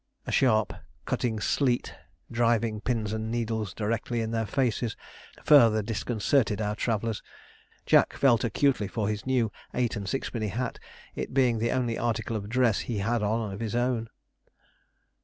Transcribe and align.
A 0.25 0.31
sharp, 0.31 0.73
cutting 1.05 1.39
sleet, 1.39 1.93
driving 2.31 2.81
pins 2.81 3.13
and 3.13 3.29
needles 3.29 3.71
directly 3.71 4.19
in 4.19 4.31
their 4.31 4.47
faces, 4.47 4.97
further 5.43 5.83
disconcerted 5.83 6.59
our 6.59 6.75
travellers. 6.75 7.21
Jack 7.85 8.13
felt 8.13 8.43
acutely 8.43 8.87
for 8.87 9.07
his 9.09 9.27
new 9.27 9.51
eight 9.75 9.95
and 9.95 10.09
sixpenny 10.09 10.47
hat, 10.47 10.79
it 11.13 11.35
being 11.35 11.59
the 11.59 11.69
only 11.69 11.99
article 11.99 12.35
of 12.35 12.49
dress 12.49 12.79
he 12.79 12.97
had 12.97 13.21
on 13.21 13.53
of 13.53 13.59
his 13.59 13.75
own. 13.75 14.09